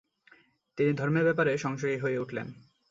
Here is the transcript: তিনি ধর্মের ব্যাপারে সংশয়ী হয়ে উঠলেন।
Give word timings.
তিনি 0.77 0.91
ধর্মের 0.93 1.23
ব্যাপারে 1.23 1.51
সংশয়ী 1.57 1.97
হয়ে 1.97 2.17
উঠলেন। 2.17 2.47